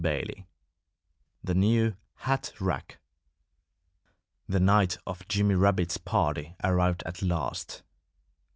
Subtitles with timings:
[0.03, 0.47] XXII
[1.43, 2.97] THE NEW HAT RACK
[4.49, 7.83] The night of Jimmy Rabbit's party arrived at last.